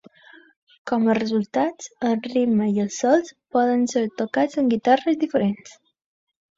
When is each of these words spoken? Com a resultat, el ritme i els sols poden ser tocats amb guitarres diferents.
Com 0.91 1.05
a 1.05 1.15
resultat, 1.19 1.89
el 2.09 2.17
ritme 2.29 2.71
i 2.73 2.83
els 2.87 2.99
sols 3.05 3.31
poden 3.59 3.87
ser 3.95 4.07
tocats 4.25 4.63
amb 4.65 4.77
guitarres 4.77 5.25
diferents. 5.27 5.83